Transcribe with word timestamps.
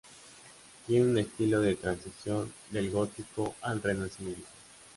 Tiene 0.87 1.05
un 1.05 1.17
estilo 1.19 1.61
de 1.61 1.75
transición 1.75 2.51
del 2.71 2.89
gótico 2.89 3.53
al 3.61 3.83
renacimiento. 3.83 4.47